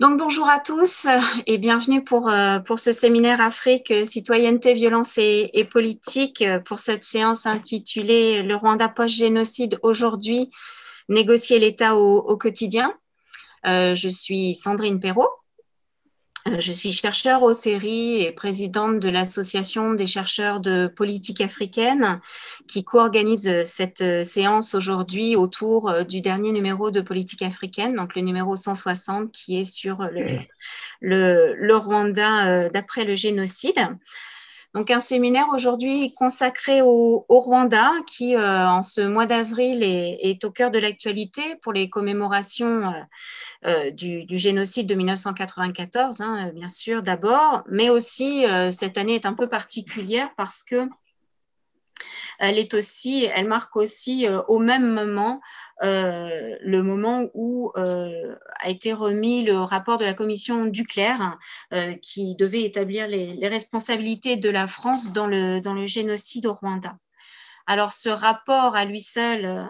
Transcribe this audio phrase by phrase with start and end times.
[0.00, 1.06] Donc bonjour à tous
[1.46, 7.46] et bienvenue pour, euh, pour ce séminaire Afrique, citoyenneté, violence et, politique pour cette séance
[7.46, 10.50] intitulée Le Rwanda post-génocide aujourd'hui,
[11.08, 12.92] négocier l'État au, quotidien.
[13.66, 15.43] Euh, je suis Sandrine Perrault, euh,
[16.46, 22.20] je suis chercheur au séries et présidente de l'Association des chercheurs de politique africaine
[22.68, 28.14] qui co-organise euh, cette euh, séance aujourd'hui autour du dernier numéro de politique africaine, donc
[28.14, 30.40] le numéro 160 qui est sur le,
[31.00, 33.78] le, Rwanda d'après le génocide.
[34.74, 40.72] Donc un séminaire aujourd'hui consacré au, Rwanda qui, en ce mois d'avril, est, au cœur
[40.72, 42.92] de l'actualité pour les commémorations
[43.66, 49.24] euh, du, génocide de 1994, hein, bien sûr, d'abord, mais aussi euh, cette année est
[49.24, 50.86] un peu particulière parce que
[52.46, 55.40] elle marque aussi euh, au même moment
[55.82, 61.36] le moment où a été remis le rapport de la commission Duclerc
[62.00, 66.96] qui devait établir les, responsabilités de la France dans le, génocide au Rwanda.
[67.66, 69.68] Alors ce rapport à lui seul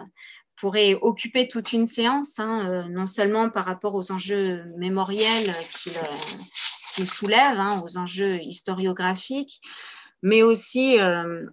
[0.55, 5.97] pourrait occuper toute une séance, hein, euh, non seulement par rapport aux enjeux mémoriels qu'il
[5.97, 9.61] euh, soulève, hein, aux enjeux historiographiques,
[10.21, 11.45] mais aussi euh,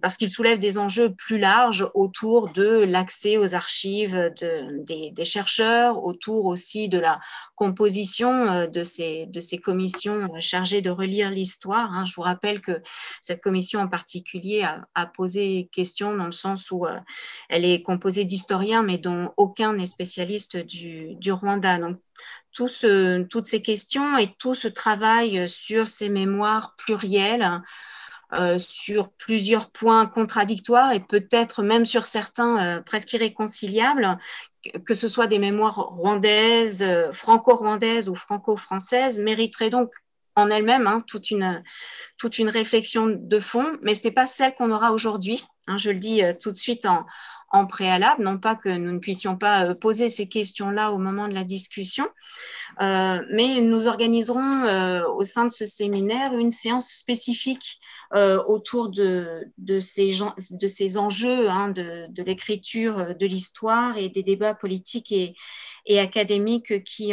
[0.00, 6.44] parce qu'il soulève des enjeux plus larges autour de l'accès aux archives des, chercheurs, autour
[6.46, 7.18] aussi de la
[7.56, 9.28] composition euh, de ces,
[9.62, 11.92] commissions chargées de relire l'histoire.
[11.92, 12.04] Hein.
[12.06, 12.80] Je vous rappelle que
[13.20, 16.98] cette commission en particulier a, posé question dans le sens où euh,
[17.48, 21.78] elle est composée d'historiens, mais dont aucun n'est spécialiste du, Rwanda.
[21.78, 21.98] Donc,
[22.52, 27.62] toutes ces questions et tout ce travail sur ces mémoires plurielles
[28.34, 34.18] euh, sur plusieurs points contradictoires et peut-être même sur certains euh, presque irréconciliables,
[34.84, 39.92] que ce soit des mémoires rwandaises, euh, franco-rwandaises ou franco-françaises, mériteraient donc
[40.36, 41.62] en elles-mêmes hein, toute, une,
[42.18, 45.44] toute une réflexion de fond, mais ce n'est pas celle qu'on aura aujourd'hui.
[45.66, 47.06] Hein, je le dis tout de suite en,
[47.50, 51.28] en préalable, non pas que nous ne puissions pas euh, poser ces questions-là au moment
[51.28, 52.06] de la discussion,
[52.80, 57.80] euh, mais nous organiserons euh, au sein de ce séminaire une séance spécifique
[58.46, 60.16] autour de, ces,
[60.50, 65.34] de, ces, enjeux hein, de, l'écriture de l'histoire et des débats politiques et,
[65.84, 67.12] et académiques qui,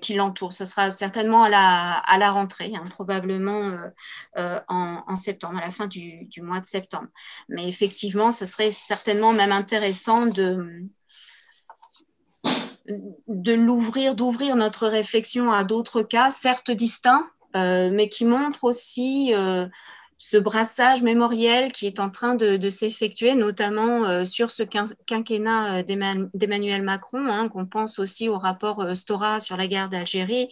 [0.00, 0.52] qui l'entoure.
[0.52, 3.88] Ce sera certainement à la, à la rentrée, hein, probablement euh,
[4.38, 7.08] euh, en, septembre, à la fin du, du, mois de septembre.
[7.48, 10.84] Mais effectivement, ce serait certainement même intéressant de,
[13.28, 19.34] de l'ouvrir, d'ouvrir notre réflexion à d'autres cas, certes distincts, mais qui montrent aussi
[20.24, 26.28] ce brassage mémoriel qui est en train de, s'effectuer, notamment euh, sur ce quinquennat euh,
[26.32, 30.48] d'Emmanuel Macron, hein, qu'on pense aussi au rapport euh, Stora sur la guerre d'Algérie,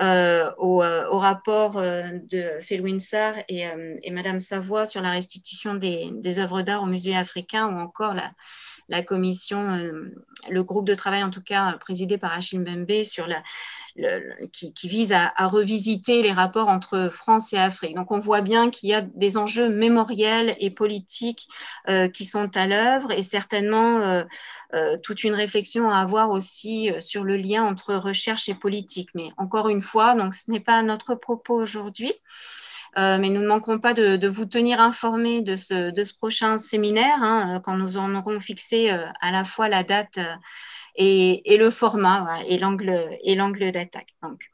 [0.00, 0.78] au,
[1.18, 3.64] rapport de Felwinsar et,
[4.02, 8.14] et, Madame Savoie sur la restitution des, des œuvres d'art au musée africain, ou encore
[8.14, 8.32] la,
[8.88, 10.14] la commission, euh,
[10.48, 13.42] le groupe de travail en tout cas présidé par Achille Mbembe sur la,
[14.52, 17.94] qui, vise à, revisiter les rapports entre France et Afrique.
[17.94, 21.48] Donc on voit bien qu'il y a des enjeux mémoriels et politiques
[21.88, 24.24] euh, qui sont à l'œuvre et certainement
[24.74, 29.10] euh, toute une réflexion à avoir aussi sur le lien entre recherche et politique.
[29.14, 32.12] Mais encore une fois, donc ce n'est pas notre propos aujourd'hui.
[32.96, 37.56] Euh, mais nous ne manquerons pas de, vous tenir informés de ce, prochain séminaire hein,
[37.56, 40.18] euh, quand nous en aurons fixé euh, à la fois la date
[40.94, 44.14] et, le format et l'angle d'attaque.
[44.22, 44.44] Donc,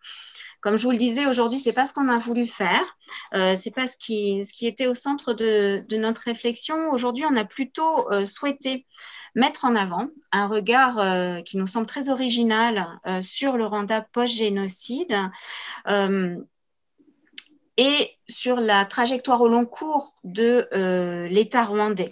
[0.61, 2.97] comme je vous le disais, aujourd'hui, ce n'est pas ce qu'on a voulu faire,
[3.35, 6.91] euh, ce n'est pas ce qui, était au centre de, de notre réflexion.
[6.93, 8.87] Aujourd'hui, on a plutôt souhaité
[9.35, 12.89] mettre en avant un regard qui nous semble très original
[13.23, 15.31] sur le Rwanda post-génocide
[17.81, 22.11] et sur la trajectoire au long cours de euh, l'État rwandais.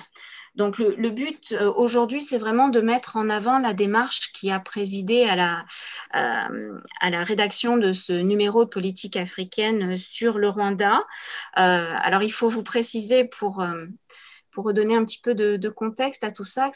[0.55, 4.61] Donc le, but euh, aujourd'hui, c'est vraiment de mettre en avant la démarche qui a
[4.61, 5.67] présidé à la,
[6.17, 11.05] euh, à la rédaction de ce numéro de politique africaine sur le Rwanda.
[11.53, 13.63] alors il faut vous préciser pour
[14.51, 16.69] pour redonner un petit peu de, contexte à tout ça,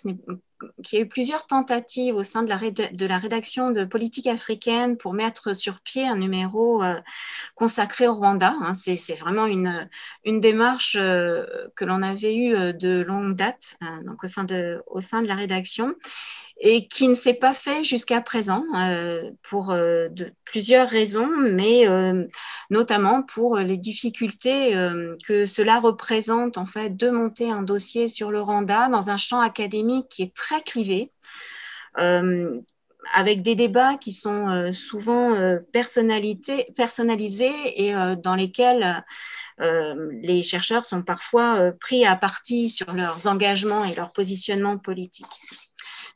[0.83, 4.27] qu'il y a eu plusieurs tentatives au sein de la, de la, rédaction de politique
[4.27, 7.01] africaine pour mettre sur pied un numéro euh,
[7.55, 8.55] consacré au Rwanda.
[8.61, 8.75] Hein.
[8.75, 9.89] C'est vraiment une,
[10.25, 11.45] une démarche euh,
[11.77, 15.29] que l'on avait eue euh, de longue date donc au, sein de, au sein de
[15.29, 15.95] la rédaction
[16.65, 18.65] et qui ne s'est pas fait jusqu'à présent
[19.43, 21.87] pour de, plusieurs raisons, mais
[22.71, 24.73] notamment pour les difficultés
[25.27, 29.41] que cela représente en fait de monter un dossier sur le Rwanda dans un champ
[29.41, 31.13] académique qui est très clivé
[33.15, 39.05] avec des débats qui sont souvent personnalisés et dans lesquels
[39.59, 45.27] les chercheurs sont parfois pris à partie sur leurs engagements et leurs positionnements politiques.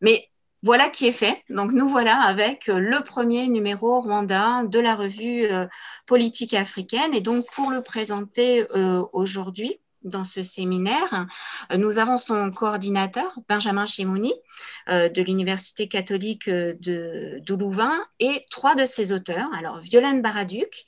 [0.01, 0.31] Mais
[0.67, 1.45] voilà qui est fait.
[1.49, 5.67] Donc nous voilà avec euh, le premier numéro Rwanda de la revue euh,
[6.07, 7.15] politique africaine.
[7.15, 11.27] Et donc pour le présenter euh, aujourd'hui, dans ce séminaire.
[11.77, 14.33] Nous avons son coordinateur, Benjamin Chemouni,
[14.89, 19.49] de l'Université catholique de, Louvain, et trois de ses auteurs.
[19.57, 20.87] Alors, Violaine Baraduc,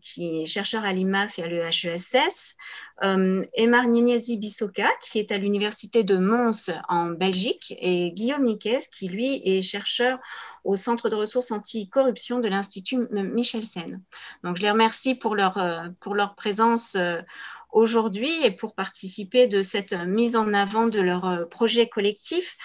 [0.00, 2.56] qui est chercheur à l'IMAF et à l'EHESS,
[3.02, 8.80] euh, Emar Nignesi Bissoka, qui est à l'université de Mons en Belgique, et Guillaume Niquez,
[8.96, 10.18] qui lui est chercheur
[10.62, 14.00] au Centre de ressources anti-corruption de l'Institut Michelsen.
[14.44, 17.20] Donc, je les remercie pour leur, euh, pour leur présence euh,
[17.74, 22.56] aujourd'hui et pour participer de cette mise en avant de leur euh, projet collectif.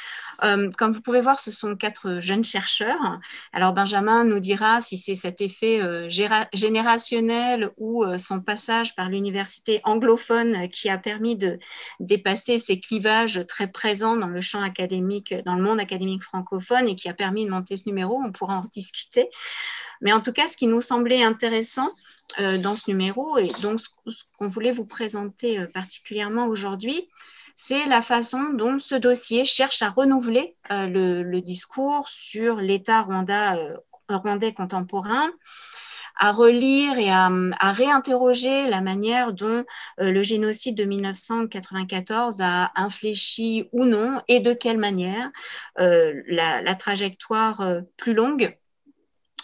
[0.44, 3.20] Euh, comme vous pouvez voir, ce sont quatre jeunes chercheurs.
[3.52, 6.10] Alors Benjamin nous dira si c'est cet effet euh,
[6.54, 11.60] générationnel ou son passage par l'université anglophone qui a permis de
[12.00, 16.96] dépasser ces clivages très présents dans le champ académique, dans le monde académique francophone et
[16.96, 18.22] qui a permis de monter ce numéro.
[18.24, 19.30] On pourra en discuter.
[20.02, 21.90] Mais en tout cas, ce qui nous semblait intéressant,
[22.40, 23.40] euh, dans ce numéro.
[23.40, 27.10] Et donc, ce, qu'on voulait vous présenter euh, particulièrement aujourd'hui,
[27.56, 34.54] c'est la façon dont ce dossier cherche à renouveler euh, le, discours sur l'État rwandais
[34.54, 35.32] contemporain,
[36.20, 37.32] à relire et à,
[37.72, 39.66] réinterroger la manière dont
[39.98, 45.32] le génocide de 1994 a infléchi ou non, et de quelle manière
[45.78, 47.64] la, trajectoire
[47.98, 48.59] plus longue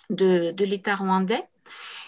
[0.10, 1.44] de, l'État rwandais.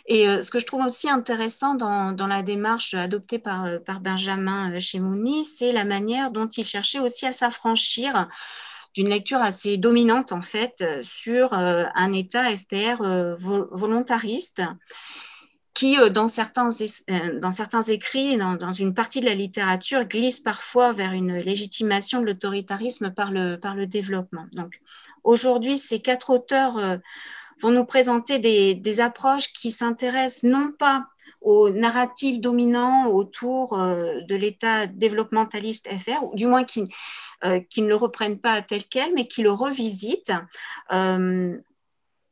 [0.08, 4.74] Et euh, ce que je trouve aussi intéressant dans, la démarche adoptée par, euh, Benjamin
[4.74, 8.30] euh, Chemouni, c'est la manière dont il cherchait aussi à s'affranchir
[8.96, 13.04] d'une lecture assez dominante en fait sur un État FPR
[13.38, 14.64] volontariste
[15.76, 16.70] qui, dans certains,
[17.40, 22.22] dans certains écrits, dans, dans, une partie de la littérature, glisse parfois vers une légitimation
[22.22, 24.46] de l'autoritarisme par le, par le développement.
[24.54, 24.82] Donc
[25.24, 27.00] aujourd'hui, ces quatre auteurs
[27.62, 31.06] vont nous présenter des, approches qui s'intéressent non pas
[31.42, 36.84] aux narratifs dominants autour euh, de l'État développementaliste FR, ou du moins qui,
[37.44, 40.34] euh, qui, ne le reprennent pas tel quel, mais qui le revisitent
[40.92, 41.56] euh,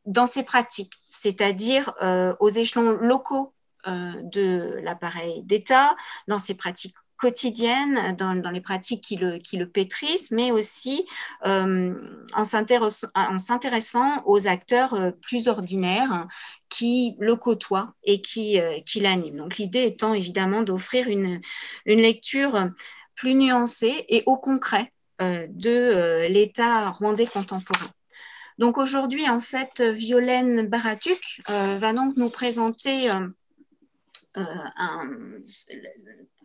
[0.05, 1.93] dans ses pratiques, c'est-à-dire
[2.39, 3.53] aux échelons locaux
[3.87, 5.95] de l'appareil d'État,
[6.27, 11.05] dans ses pratiques quotidienne dans, les pratiques qui le, pétrissent, mais aussi
[11.45, 11.93] euh,
[12.33, 16.27] en s'intéressant aux acteurs euh, plus ordinaires
[16.69, 19.37] qui le côtoient et qui, euh, qui l'animent.
[19.37, 21.41] Donc l'idée étant évidemment d'offrir une,
[21.85, 22.69] lecture
[23.15, 27.89] plus nuancée et au concret de l'État rwandais contemporain.
[28.57, 33.31] Donc aujourd'hui, en fait, Violaine Baratuk va donc nous présenter un,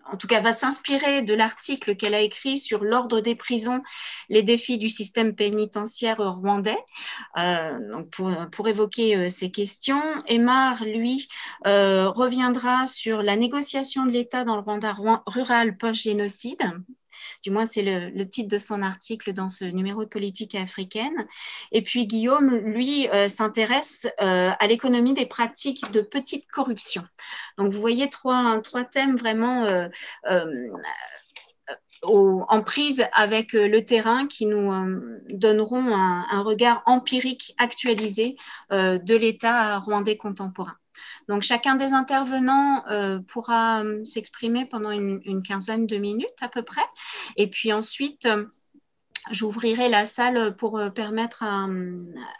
[0.06, 3.82] en tout cas, va s'inspirer de l'article qu'elle a écrit sur l'ordre des prisons,
[4.28, 6.78] les défis du système pénitentiaire rwandais,
[7.38, 10.02] euh, donc pour, évoquer euh, ces questions.
[10.26, 11.28] Emar, lui,
[11.66, 16.62] euh, reviendra sur la négociation de l'État dans le Rwanda rural post-génocide,
[17.42, 21.26] du moins, c'est le, titre de son article dans ce numéro de politique africaine.
[21.72, 27.04] Et puis, Guillaume, lui, euh, s'intéresse euh, à l'économie des pratiques de petite corruption.
[27.58, 28.60] Donc, vous voyez trois,
[28.92, 29.88] thèmes vraiment euh,
[32.02, 34.72] en prise avec le terrain qui nous
[35.28, 38.36] donneront un, regard empirique actualisé
[38.70, 40.79] de l'État rwandais contemporain.
[41.30, 46.62] Donc chacun des intervenants euh, pourra euh, s'exprimer pendant une, quinzaine de minutes à peu
[46.62, 46.82] près.
[47.36, 48.46] Et puis ensuite, euh,
[49.30, 51.44] j'ouvrirai la salle pour permettre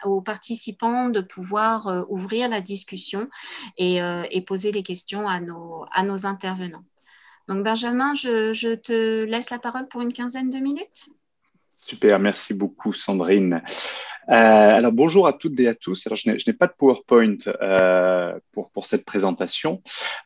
[0.03, 3.29] aux participants de pouvoir ouvrir la discussion
[3.77, 4.01] et,
[4.45, 6.83] poser les questions à nos, à nos intervenants.
[7.47, 11.07] Donc Benjamin, je, te laisse la parole pour une quinzaine de minutes.
[11.75, 13.61] Super, merci beaucoup Sandrine.
[14.29, 16.05] Euh, alors bonjour à toutes et à tous.
[16.05, 19.81] Alors je n'ai pas de PowerPoint euh, pour, pour cette présentation,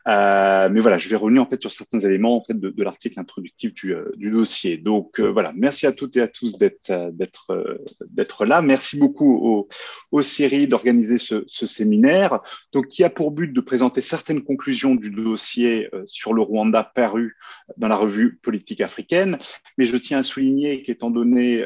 [0.06, 2.82] euh, mais voilà, je vais revenir en fait sur certains éléments en fait de, de
[2.82, 4.76] l'article introductif du, euh, du, dossier.
[4.76, 8.60] Donc euh, voilà, merci à toutes et à tous d'être euh, d'être d'être là.
[8.60, 9.68] Merci beaucoup aux,
[10.12, 12.38] aux séries d'organiser ce, ce, séminaire,
[12.72, 17.36] donc qui a pour but de présenter certaines conclusions du dossier sur le Rwanda paru
[17.76, 19.38] dans la revue politique africaine.
[19.78, 21.64] Mais je tiens à souligner qu'étant donné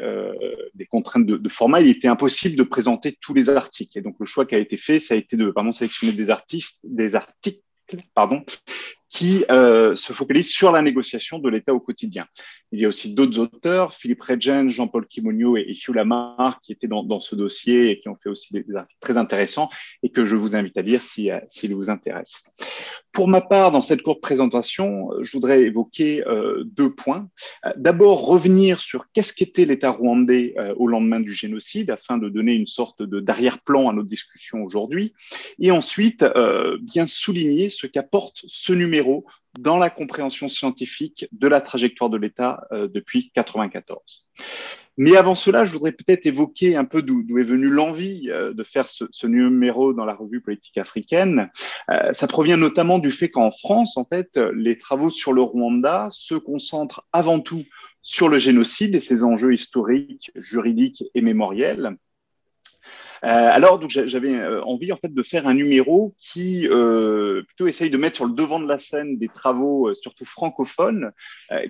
[0.73, 3.97] des contraintes de, de format, il était un possible de présenter tous les articles.
[3.97, 6.29] Et donc, le choix qui a été fait, ça a été de vraiment sélectionner des
[6.29, 7.61] artistes, des articles
[8.13, 8.43] pardon,
[9.09, 12.25] qui euh, se focalise sur la négociation de l'État au quotidien.
[12.71, 16.87] Il y a aussi d'autres auteurs, Philippe Redgen, Jean-Paul Kimonio et, Hugh Lamar, qui étaient
[16.87, 19.69] dans, ce dossier et qui ont fait aussi des, articles très intéressants
[20.03, 22.45] et que je vous invite à lire s'ils si, vous intéressent.
[23.11, 27.29] Pour ma part, dans cette courte présentation, je voudrais évoquer euh, deux points.
[27.65, 32.29] Euh, d'abord, revenir sur qu'est-ce qu'était l'État rwandais euh, au lendemain du génocide, afin de
[32.29, 35.13] donner une sorte d'arrière-plan à notre discussion aujourd'hui.
[35.59, 36.25] Et ensuite,
[36.81, 39.25] bien souligner ce qu'apporte ce numéro
[39.59, 44.25] dans la compréhension scientifique de la trajectoire de l'État depuis 1994.
[45.03, 48.63] Mais avant cela, je voudrais peut-être évoquer un peu d'où est venue l'envie euh, de
[48.63, 51.49] faire ce, numéro dans la revue politique africaine.
[51.89, 56.07] Euh, ça provient notamment du fait qu'en France, en fait, les travaux sur le Rwanda
[56.11, 57.63] se concentrent avant tout
[58.03, 61.97] sur le génocide et ses enjeux historiques, juridiques et mémoriels.
[63.23, 67.67] Euh, alors, donc, j'avais euh, envie en fait de faire un numéro qui euh, plutôt
[67.67, 71.11] essaye de mettre sur le devant de la scène des travaux, surtout francophones,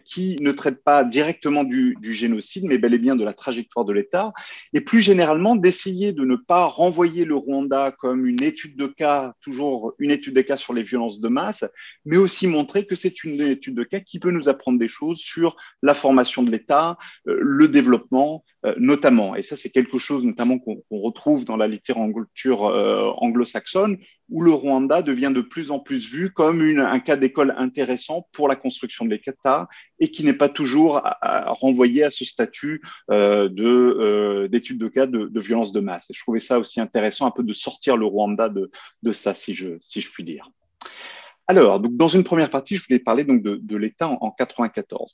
[0.05, 3.83] qui ne traitent pas directement du, du, génocide, mais bel et bien de la trajectoire
[3.83, 4.31] de l'État,
[4.73, 9.33] et plus généralement d'essayer de ne pas renvoyer le Rwanda comme une étude de cas,
[9.41, 11.65] toujours une étude de cas sur les violences de masse,
[12.05, 15.19] mais aussi montrer que c'est une étude de cas qui peut nous apprendre des choses
[15.19, 18.43] sur la formation de l'État, le développement,
[18.77, 19.35] notamment.
[19.35, 23.97] Et ça, c'est quelque chose notamment qu'on retrouve dans la littérature euh, anglo-saxonne,
[24.29, 28.47] où le Rwanda devient de plus en plus vu comme un cas d'école intéressant pour
[28.47, 29.67] la construction de l'État
[29.99, 35.39] et qui n'est pas toujours renvoyé à ce statut euh, euh, d'étude de, cas de,
[35.39, 36.07] violence de masse.
[36.13, 39.77] Je trouvais ça aussi intéressant un peu de sortir le Rwanda de, ça, si je,
[39.81, 40.49] si je puis dire.
[41.47, 45.13] Alors, donc, dans une première partie, je voulais parler donc de, l'État en, en 94.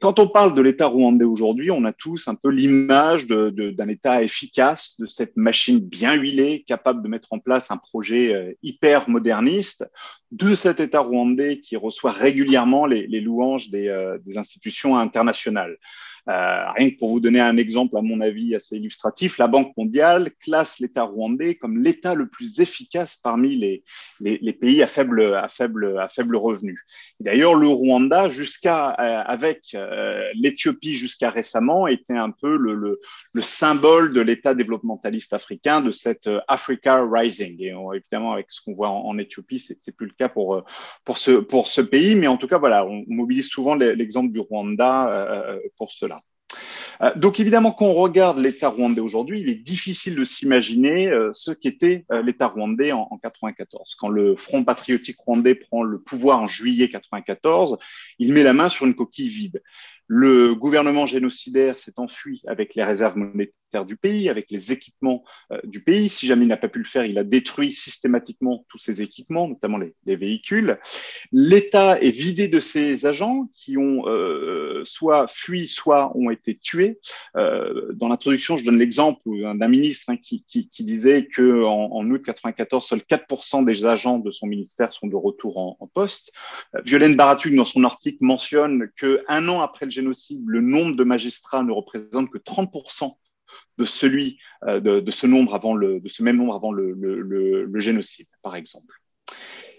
[0.00, 4.20] Quand on parle de l'État rwandais aujourd'hui, on a tous un peu l'image d'un État
[4.20, 9.08] efficace, de cette machine bien huilée, capable de mettre en place un projet euh, hyper
[9.08, 9.88] moderniste,
[10.32, 15.76] de cet État rwandais qui reçoit régulièrement les, louanges des, euh, des institutions internationales.
[16.28, 19.76] Euh, rien que pour vous donner un exemple, à mon avis, assez illustratif, la Banque
[19.76, 23.84] mondiale classe l'État rwandais comme l'État le plus efficace parmi les,
[24.20, 26.80] les, pays à faible, à faible, à faible revenu.
[27.20, 33.00] D'ailleurs, le Rwanda, jusqu'à euh, avec euh, l'Éthiopie jusqu'à récemment, était un peu le, le,
[33.32, 37.60] le symbole de l'État développementaliste africain, de cette Africa Rising.
[37.60, 40.64] Et évidemment, avec ce qu'on voit en, Éthiopie, c'est plus le cas pour,
[41.04, 42.14] pour, ce, pour ce pays.
[42.14, 46.19] Mais en tout cas, voilà, on mobilise souvent l'exemple du Rwanda pour cela.
[47.02, 51.30] Euh, donc évidemment, quand on regarde l'État rwandais aujourd'hui, il est difficile de s'imaginer euh,
[51.32, 53.94] ce qu'était euh, l'État rwandais en, 1994.
[53.98, 57.78] Quand le Front patriotique rwandais prend le pouvoir en juillet 1994,
[58.18, 59.62] il met la main sur une coquille vide.
[60.06, 65.60] Le gouvernement génocidaire s'est enfui avec les réserves monétaires du pays, avec les équipements euh,
[65.64, 66.08] du pays.
[66.08, 69.48] Si jamais il n'a pas pu le faire, il a détruit systématiquement tous ses équipements,
[69.48, 70.78] notamment les, véhicules.
[71.30, 76.98] L'État est vidé de ses agents qui ont euh, soit fui, soit ont été tués.
[77.36, 80.44] Euh, dans l'introduction, je donne l'exemple d'un ministre hein, qui,
[80.80, 85.58] disait qu'en en, août 94, seuls 4% des agents de son ministère sont de retour
[85.58, 86.32] en, poste.
[86.84, 91.62] Violaine Baratug, dans son article, mentionne qu'un an après le génocide, le nombre de magistrats
[91.62, 93.14] ne représente que 30%
[93.78, 98.94] euh, de, ce nombre avant le, même nombre avant le, le, génocide, par exemple.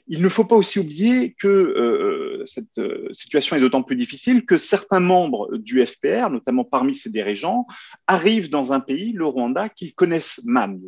[0.07, 4.45] Il ne faut pas aussi oublier que euh, cette euh, situation est d'autant plus difficile
[4.45, 7.67] que certains membres du FPR, notamment parmi ses dirigeants,
[8.07, 10.79] arrivent dans un pays, le Rwanda, qu'ils connaissent mal.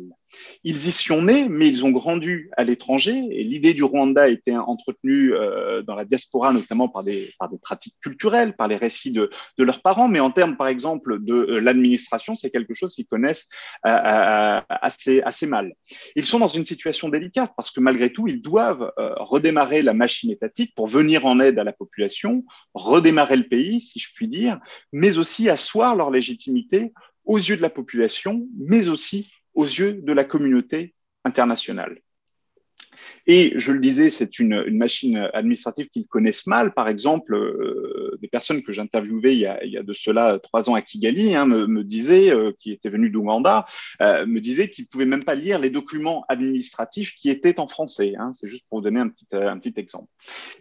[0.62, 3.24] Ils y sont nés, mais ils ont grandi à l'étranger.
[3.30, 7.58] Et l'idée du Rwanda été entretenue euh, dans la diaspora, notamment par des, par des
[7.58, 10.08] pratiques culturelles, par les récits de, de leurs parents.
[10.08, 13.48] Mais en termes, par exemple, de euh, l'administration, c'est quelque chose qu'ils connaissent
[13.86, 15.74] euh, assez, assez mal.
[16.16, 20.30] Ils sont dans une situation délicate parce que malgré tout, ils doivent redémarrer la machine
[20.30, 24.58] étatique pour venir en aide à la population, redémarrer le pays, si je puis dire,
[24.92, 26.92] mais aussi asseoir leur légitimité
[27.24, 30.94] aux yeux de la population, mais aussi aux yeux de la communauté
[31.24, 32.00] internationale.
[33.26, 36.74] Et je le disais, c'est une, machine administrative qu'ils connaissent mal.
[36.74, 40.82] Par exemple, euh, des personnes que j'interviewais il, y a de cela trois ans à
[40.82, 43.66] Kigali hein, me, disaient, euh, qui étaient venus d'Ouganda,
[44.02, 47.68] euh, me disaient qu'ils ne pouvaient même pas lire les documents administratifs qui étaient en
[47.68, 48.14] français.
[48.18, 48.32] Hein.
[48.34, 50.08] C'est juste pour vous donner un petit, un petit exemple.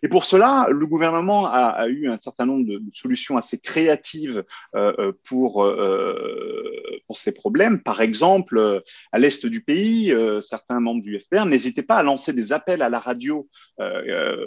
[0.01, 4.43] Et pour cela, le gouvernement a, eu un certain nombre de, solutions assez créatives
[4.75, 5.11] euh, euh,
[7.07, 7.81] pour ces problèmes.
[7.81, 12.52] Par exemple, à l'est du pays, certains membres du FPR n'hésitaient pas à lancer des
[12.53, 14.45] appels à la radio, euh, euh,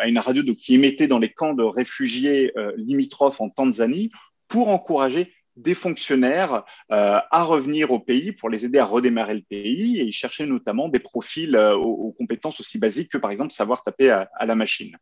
[0.00, 4.10] à une radio qui émettait dans les camps de réfugiés euh, limitrophes en Tanzanie
[4.48, 9.98] pour encourager des fonctionnaires à revenir au pays pour les aider à redémarrer le pays
[9.98, 14.10] et ils cherchaient notamment des profils aux, compétences aussi basiques que par exemple savoir taper
[14.10, 14.98] à la machine.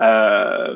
[0.00, 0.74] Euh,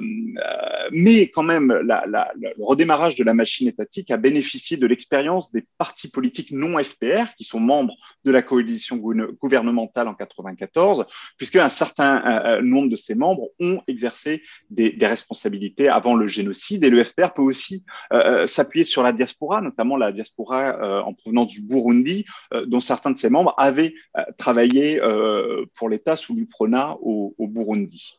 [0.93, 6.09] mais quand même, le redémarrage de la machine étatique a bénéficié de l'expérience des partis
[6.09, 7.95] politiques non FPR qui sont membres
[8.25, 11.07] de la coalition gouvernementale en 94,
[11.37, 16.85] puisque un certain nombre de ces membres ont exercé des, responsabilités avant le génocide.
[16.85, 21.15] Et le FPR peut aussi euh, euh, s'appuyer sur la diaspora, notamment la diaspora en
[21.15, 22.25] provenance du Burundi,
[22.67, 23.95] dont certains de ses membres avaient
[24.37, 25.01] travaillé
[25.75, 28.19] pour l'État sous l'UPRONA au Burundi.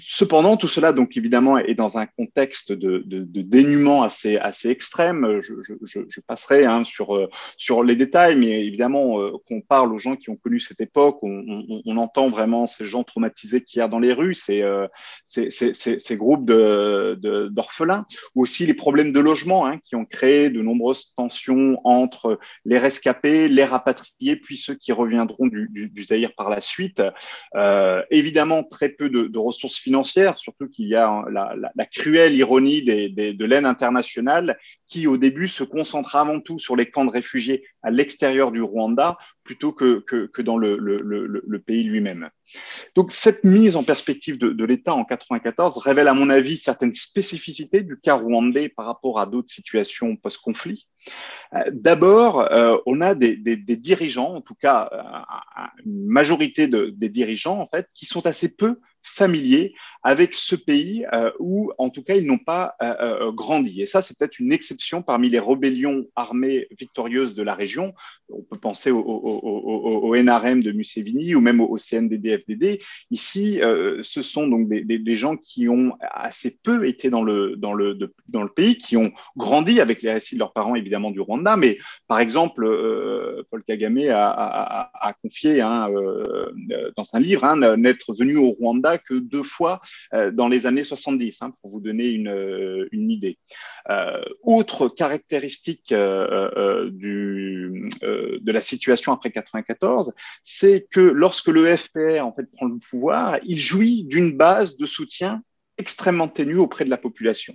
[0.00, 3.02] Cependant, tout cela, donc évidemment, est dans un contexte de,
[3.42, 5.40] dénuement assez, assez extrême.
[5.40, 10.16] Je, passerai hein, sur, euh, sur les détails, mais évidemment, euh, qu'on parle aux gens
[10.16, 14.12] qui ont connu cette époque, on, entend vraiment ces gens traumatisés qui errent dans les
[14.12, 14.88] rues, ces, euh,
[15.26, 20.60] ces, ces, groupes d'orphelins, ou aussi les problèmes de logement hein, qui ont créé de
[20.60, 26.50] nombreuses tensions entre les rescapés, les rapatriés, puis ceux qui reviendront du, du, Zaïre par
[26.50, 27.00] la suite.
[28.10, 33.44] évidemment, très peu de de ressources financières, surtout qu'il y a la, cruelle ironie de
[33.44, 37.90] l'aide internationale qui, au début, se concentre avant tout sur les camps de réfugiés à
[37.90, 42.30] l'extérieur du Rwanda plutôt que, que, dans le, pays lui-même.
[42.94, 47.82] Donc, cette mise en perspective de, l'État en 94 révèle, à mon avis, certaines spécificités
[47.82, 50.86] du cas rwandais par rapport à d'autres situations post-conflit.
[51.54, 57.08] Euh, d'abord, euh, on a des, dirigeants, en tout cas euh, une majorité de, des
[57.08, 62.02] dirigeants, en fait, qui sont assez peu familiers avec ce pays euh, où, en tout
[62.02, 63.82] cas, ils n'ont pas euh, euh, grandi.
[63.82, 67.94] Et ça, c'est peut-être une exception parmi les rébellions armées victorieuses de la région.
[68.30, 72.80] On peut penser au, NRM de Museveni ou même au, CNDD-FDD.
[73.10, 73.60] Ici,
[74.02, 77.56] ce sont donc des, gens qui ont assez peu été dans le,
[78.54, 81.56] pays, qui ont grandi avec les récits de leurs parents, évidemment, du Rwanda.
[81.56, 81.78] Mais
[82.08, 82.64] par exemple,
[83.50, 85.88] Paul Kagame a, confié hein,
[86.96, 89.80] dans un livre hein, n'être venu au Rwanda que deux fois
[90.12, 93.38] euh, dans les années 70, hein, pour vous donner une, euh, une idée.
[93.90, 97.90] Euh, autre caractéristique du,
[98.40, 103.38] de la situation après 94, c'est que lorsque le FPR en fait prend le pouvoir,
[103.44, 105.42] il jouit d'une base de soutien
[105.78, 107.54] extrêmement ténue auprès de la population.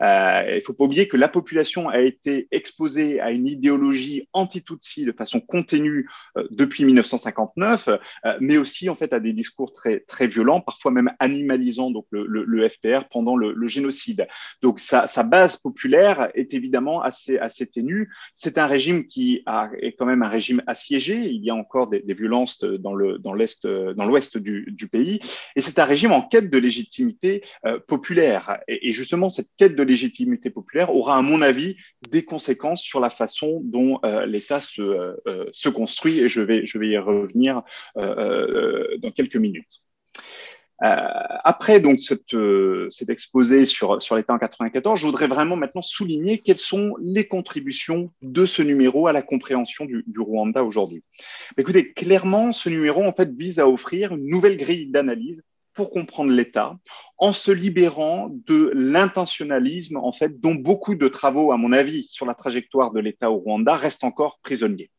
[0.00, 4.28] Euh, il ne faut pas oublier que la population a été exposée à une idéologie
[4.32, 9.72] anti-Tutsi de façon continue euh, depuis 1959, euh, mais aussi en fait à des discours
[9.74, 14.26] très très violents, parfois même animalisant donc le, le, FPR pendant le, génocide.
[14.62, 18.10] Donc sa, base populaire est évidemment assez assez ténue.
[18.34, 21.16] C'est un régime qui a, est quand même un régime assiégé.
[21.26, 25.20] Il y a encore des, violences dans le dans l'ouest du, pays,
[25.54, 27.42] et c'est un régime en quête de légitimité
[27.86, 28.58] populaire.
[28.68, 31.76] Et justement cette quête de légitimité populaire aura, à mon avis,
[32.10, 36.40] des conséquences sur la façon dont euh, l'État se, euh, euh, se, construit, et je
[36.40, 37.62] vais, je vais y revenir
[37.96, 39.82] dans quelques minutes.
[40.80, 42.36] après donc cette,
[42.90, 47.26] cet exposé sur, sur l'État en 94, je voudrais vraiment maintenant souligner quelles sont les
[47.26, 51.02] contributions de ce numéro à la compréhension du, du Rwanda aujourd'hui.
[51.56, 55.42] Écoutez, clairement, ce numéro en fait vise à offrir une nouvelle grille d'analyse
[55.78, 56.76] pour comprendre l'État
[57.18, 62.26] en se libérant de l'intentionnalisme, en fait, dont beaucoup de travaux, à mon avis, sur
[62.26, 64.90] la trajectoire de l'État au Rwanda restent encore prisonniers.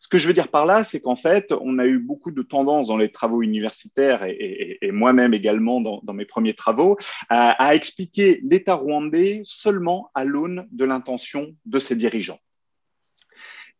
[0.00, 2.42] Ce que je veux dire par là, c'est qu'en fait, on a eu beaucoup de
[2.42, 6.98] tendances dans les travaux universitaires et, moi-même également dans, mes premiers travaux
[7.30, 12.38] à expliquer l'État rwandais seulement à l'aune de l'intention de ses dirigeants.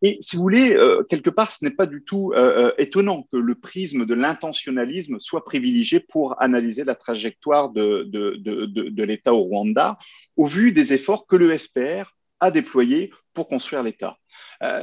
[0.03, 3.27] Et si vous voulez, euh, quelque part, ce n'est pas du tout euh, euh, étonnant
[3.33, 9.03] que le prisme de l'intentionnalisme soit privilégié pour analyser la trajectoire de, de, de, de
[9.03, 9.99] l'État au Rwanda,
[10.37, 14.17] au vu des efforts que le FPR a déployés pour construire l'État.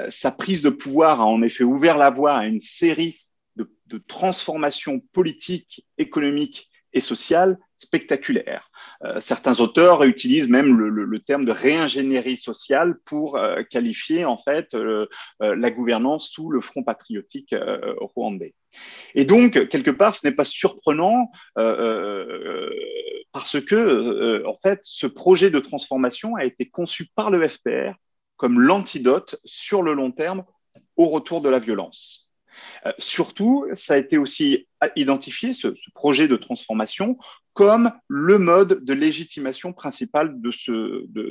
[0.10, 3.18] sa prise de pouvoir a en effet ouvert la voie à une série
[3.56, 8.70] de, de transformations politiques, économiques et sociales spectaculaires.
[9.06, 14.74] Euh, certains auteurs utilisent même le, terme de réingénierie sociale pour euh, qualifier en fait
[14.74, 15.08] euh,
[15.40, 17.56] la gouvernance sous le front patriotique
[17.98, 18.54] rwandais.
[19.16, 21.32] Et donc, quelque part, ce n'est pas surprenant
[23.32, 27.94] parce que, en fait, ce projet de transformation a été conçu par le FPR
[28.36, 30.44] comme l'antidote sur le long terme
[30.98, 32.30] au retour de la violence.
[32.98, 37.18] surtout, ça a été aussi identifié, ce, projet de transformation,
[37.56, 40.52] comme le mode de légitimation principal de,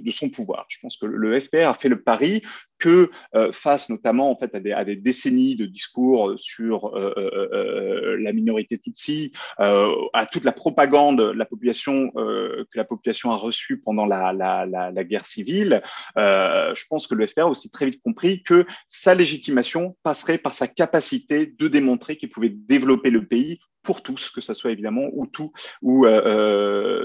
[0.00, 0.64] de, son pouvoir.
[0.68, 2.42] Je pense que le FPR a fait le pari
[2.84, 8.34] que euh, face notamment en fait à des, décennies de discours sur euh, euh, la
[8.34, 15.82] minorité Tutsi, à toute la propagande que la population a reçue pendant la, guerre civile,
[16.16, 20.52] je pense que le FPR a aussi très vite compris que sa légitimation passerait par
[20.52, 25.08] sa capacité de démontrer qu'il pouvait développer le pays pour tous, que ce soit évidemment
[25.16, 25.44] Hutu
[25.80, 26.06] ou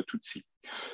[0.08, 0.44] Tutsi.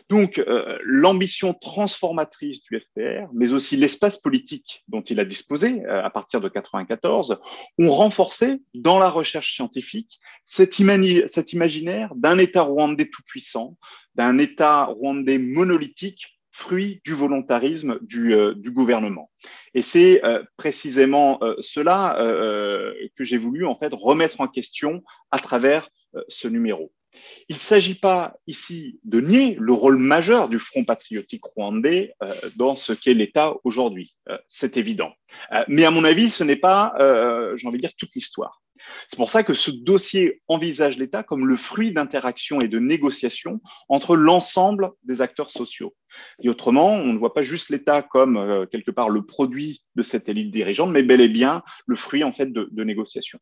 [0.09, 6.03] Donc, euh, l'ambition transformatrice du FPR, mais aussi l'espace politique dont il a disposé euh,
[6.03, 7.39] à partir de 1994,
[7.79, 13.77] ont renforcé dans la recherche scientifique cet, imaginaire d'un État rwandais tout-puissant,
[14.13, 19.31] d'un État rwandais monolithique fruit du volontarisme du, euh, du gouvernement.
[19.73, 20.21] Et c'est
[20.55, 25.89] précisément cela que j'ai voulu en fait remettre en question à travers
[26.29, 26.93] ce numéro.
[27.47, 32.34] Il ne s'agit pas ici de nier le rôle majeur du Front patriotique rwandais euh,
[32.56, 34.15] dans ce qu'est l'État aujourd'hui.
[34.30, 35.13] Euh, c'est évident.
[35.54, 36.93] Euh, mais à mon avis, ce n'est pas,
[37.56, 38.62] j'ai envie de dire, toute l'histoire.
[39.10, 43.60] C'est pour ça que ce dossier envisage l'État comme le fruit d'interactions et de négociations
[43.89, 45.95] entre l'ensemble des acteurs sociaux.
[46.43, 50.30] Et autrement, on ne voit pas juste l'État comme quelque part le produit de cette
[50.30, 53.39] élite dirigeante, mais bel et bien le fruit en fait de, de négociations.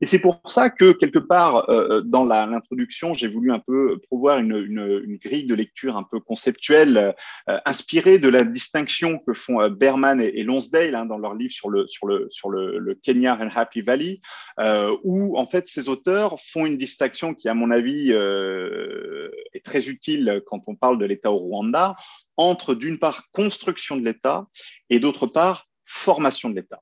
[0.00, 4.38] Et c'est pour ça que, quelque part, euh, dans l'introduction, j'ai voulu un peu promouvoir
[4.38, 7.14] une, grille de lecture un peu conceptuelle,
[7.48, 11.52] euh, inspirée de la distinction que font euh, Berman et, Lonsdale hein, dans leur livre
[11.52, 14.20] sur le, Kenya and Happy Valley,
[14.58, 19.64] euh, où, en fait, ces auteurs font une distinction qui, à mon avis, euh, est
[19.64, 21.96] très utile quand on parle de l'État au Rwanda,
[22.36, 24.46] entre, d'une part, construction de l'État
[24.88, 26.80] et, d'autre part, formation de l'État.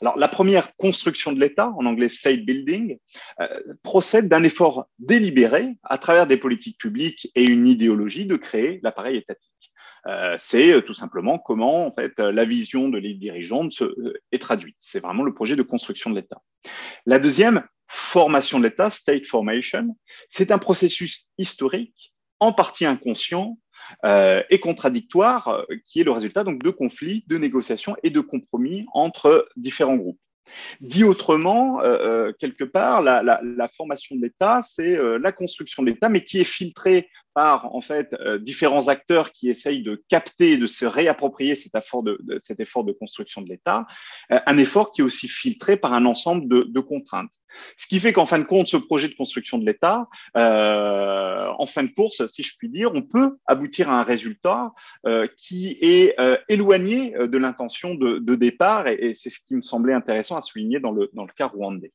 [0.00, 2.98] Alors, la première construction de l'État, en anglais state building,
[3.40, 3.46] euh,
[3.82, 9.16] procède d'un effort délibéré à travers des politiques publiques et une idéologie de créer l'appareil
[9.16, 9.72] étatique.
[10.06, 14.40] Euh, c'est euh, tout simplement comment en fait la vision de l'élite dirigeante euh, est
[14.40, 14.76] traduite.
[14.78, 16.40] C'est vraiment le projet de construction de l'État.
[17.06, 19.96] La deuxième, formation de l'État, state formation,
[20.30, 23.58] c'est un processus historique, en partie inconscient,
[24.04, 28.20] euh, et contradictoire, euh, qui est le résultat donc de conflits, de négociations et de
[28.20, 30.18] compromis entre différents groupes.
[30.80, 36.22] Dit autrement, euh, quelque part, la, formation de l'État, c'est la construction de l'État, mais
[36.22, 41.56] qui est filtrée par en fait différents acteurs qui essayent de capter, de se réapproprier
[41.56, 43.86] cet effort de, construction de l'État,
[44.30, 47.32] un effort qui est aussi filtré par un ensemble de contraintes.
[47.76, 51.66] Ce qui fait qu'en fin de compte, ce projet de construction de l'État, euh, en
[51.66, 54.72] fin de course, si je puis dire, on peut aboutir à un résultat
[55.06, 59.40] euh, qui est euh, éloigné euh, de l'intention de, de, départ, et, et c'est ce
[59.40, 61.92] qui me semblait intéressant à souligner dans le, dans le cas rwandais.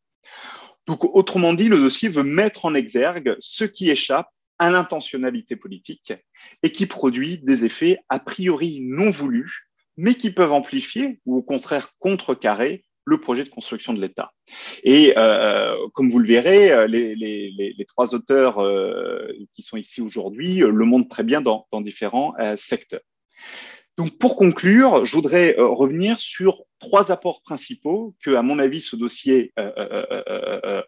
[0.88, 6.14] Donc, autrement dit, le dossier veut mettre en exergue ce qui échappe à l'intentionnalité politique
[6.64, 11.42] et qui produit des effets a priori non voulus, mais qui peuvent amplifier ou au
[11.42, 14.34] contraire contrecarrer le projet de construction de l'État.
[14.84, 20.64] Et euh, comme vous le verrez, euh, les, trois auteurs euh, qui sont ici aujourd'hui
[20.64, 23.02] euh, le montrent très bien dans, différents euh, secteurs.
[23.98, 28.82] Donc, pour conclure, je voudrais euh, revenir sur trois apports principaux que, à mon avis,
[28.82, 29.54] ce dossier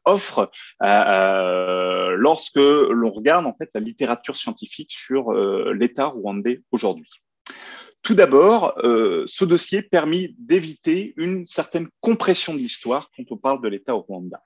[0.06, 0.50] offre
[0.82, 7.10] lorsque l'on regarde en fait la littérature scientifique sur l'État rwandais aujourd'hui.
[8.04, 13.62] Tout d'abord, euh, ce dossier permet d'éviter une certaine compression de l'histoire quand on parle
[13.62, 14.44] de l'État au Rwanda.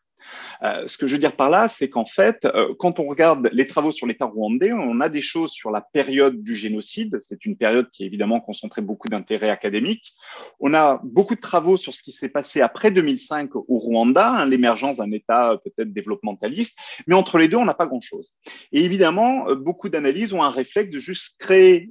[0.64, 3.50] Euh, ce que je veux dire par là, c'est qu'en fait, euh, quand on regarde
[3.52, 7.18] les travaux sur l'État rwandais, on a des choses sur la période du génocide.
[7.20, 10.14] C'est une période qui évidemment concentrait beaucoup d'intérêt académique.
[10.60, 14.46] On a beaucoup de travaux sur ce qui s'est passé après 2005 au Rwanda, hein,
[14.46, 16.80] l'émergence d'un État euh, peut-être développementaliste.
[17.08, 18.34] Mais entre les deux, on n'a pas grand-chose.
[18.72, 21.90] Et évidemment, beaucoup d'analyses ont un réflexe de juste créer,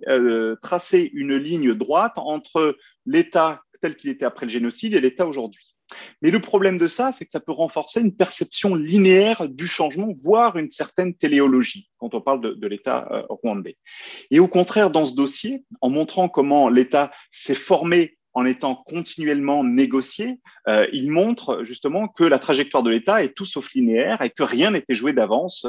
[0.62, 5.75] tracer une ligne droite entre l'État tel qu'il était après le génocide et l'État aujourd'hui.
[6.22, 10.08] Mais le problème de ça, c'est que ça peut renforcer une perception linéaire du changement,
[10.14, 13.76] voire une certaine téléologie quand on parle de, l'État euh, rwandais.
[14.30, 19.64] Et au contraire, dans ce dossier, en montrant comment l'État s'est formé en étant continuellement
[19.64, 24.28] négocié, euh, il montre justement que la trajectoire de l'État est tout sauf linéaire et
[24.28, 25.66] que rien n'était joué d'avance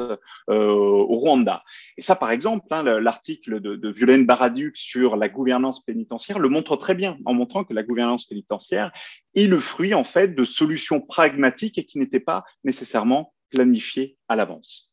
[0.50, 1.64] euh, au Rwanda.
[1.96, 6.50] Et ça, par exemple, hein, l'article de, de Violaine Baraduc sur la gouvernance pénitentiaire le
[6.50, 8.92] montre très bien, en montrant que la gouvernance pénitentiaire
[9.34, 14.36] est le fruit en fait de solutions pragmatiques et qui n'étaient pas nécessairement planifiées à
[14.36, 14.87] l'avance.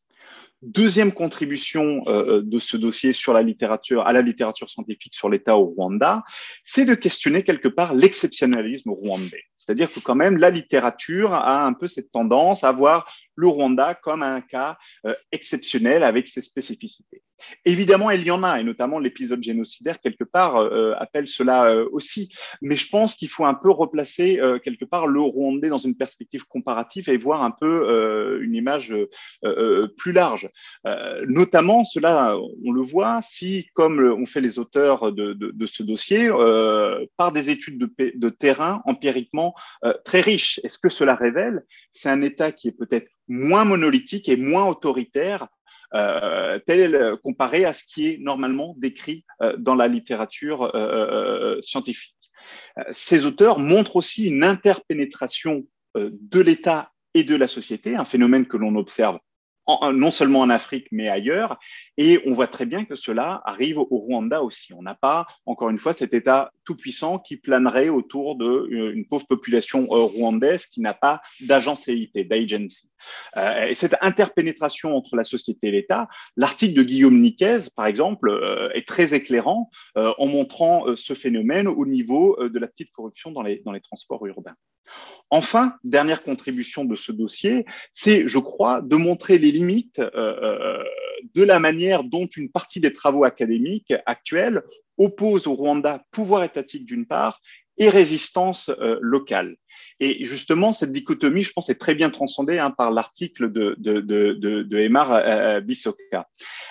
[0.66, 5.56] Deuxième contribution euh, de ce dossier sur la littérature, à la littérature scientifique sur l'État
[5.56, 6.24] au Rwanda,
[6.64, 9.44] c'est de questionner quelque part l'exceptionnalisme rwandais.
[9.54, 13.94] C'est-à-dire que quand même, la littérature a un peu cette tendance à voir le Rwanda
[13.94, 14.76] comme un cas
[15.30, 17.22] exceptionnel avec ses spécificités.
[17.64, 20.56] Évidemment, il y en a, et notamment l'épisode génocidaire, quelque part,
[21.00, 22.32] appelle cela aussi.
[22.62, 26.44] Mais je pense qu'il faut un peu replacer, quelque part, le Rwandais dans une perspective
[26.46, 28.94] comparative et voir un peu une image
[29.96, 30.48] plus large.
[31.26, 36.28] notamment, cela, on le voit, si, comme ont fait les auteurs de, ce dossier,
[37.16, 39.54] par des études de, de terrain empiriquement
[40.04, 40.60] très riches.
[40.64, 41.64] Est-ce que cela révèle?
[41.92, 45.48] C'est un État qui est peut-être moins monolithique et moins autoritaire
[45.94, 52.14] euh, tel comparé à ce qui est normalement décrit euh, dans la littérature euh, scientifique.
[52.92, 55.64] Ces auteurs montrent aussi une interpénétration
[55.96, 59.18] de l'État et de la société, un phénomène que l'on observe
[59.92, 61.58] non seulement en Afrique, mais ailleurs.
[61.96, 64.72] Et on voit très bien que cela arrive au Rwanda aussi.
[64.74, 69.26] On n'a pas, encore une fois, cet État tout-puissant qui planerait autour d'une euh, pauvre
[69.26, 72.90] population euh, rwandaise qui n'a pas d'agencéité, d'agency.
[73.36, 78.30] Euh, et cette interpénétration entre la société et l'État, l'article de Guillaume Niquez, par exemple,
[78.74, 83.62] est très éclairant en montrant ce phénomène au niveau de la petite corruption dans les,
[83.82, 84.56] transports urbains.
[85.30, 90.00] Enfin, dernière contribution de ce dossier, c'est, je crois, de montrer les limites
[91.34, 94.62] de la manière dont une partie des travaux académiques actuels
[94.98, 97.40] opposent au Rwanda pouvoir étatique d'une part
[97.78, 99.56] et résistance euh, locale.
[100.00, 104.00] Et justement, cette dichotomie, je pense, est très bien transcendée hein, par l'article de, de,
[104.00, 106.28] de, de, Emar Bissoka.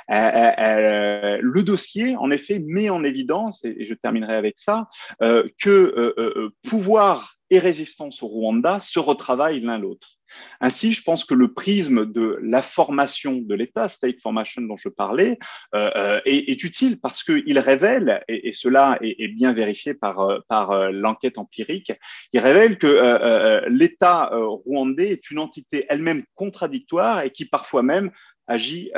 [0.10, 4.88] le dossier, en effet, met en évidence, et, je terminerai avec ça,
[5.20, 10.14] que pouvoir et résistance au Rwanda se retravaillent l'un l'autre.
[10.62, 14.89] Ainsi, je pense que le prisme de la formation de l'État, state formation dont je
[14.89, 15.38] parlais,
[15.74, 21.38] euh, euh, est, utile parce qu'il révèle, et, cela est, bien vérifié par, euh, l'enquête
[21.38, 21.93] empirique,
[22.34, 28.12] il révèle que l'État rwandais est une entité elle-même contradictoire et qui parfois même
[28.48, 28.91] agit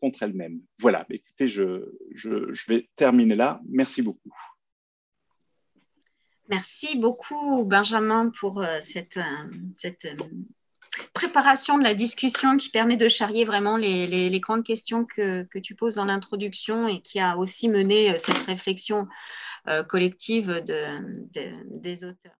[0.00, 0.60] contre elle-même.
[0.78, 3.60] Voilà, écoutez, je, je, vais terminer là.
[3.68, 4.32] Merci beaucoup.
[6.48, 9.18] Merci beaucoup, Benjamin, pour cette,
[9.74, 10.06] cette
[11.12, 15.96] préparation de la discussion qui permet de charrier vraiment les, grandes questions que, tu poses
[15.96, 19.06] dans l'introduction et qui a aussi mené cette réflexion
[19.88, 22.32] collective des auteurs.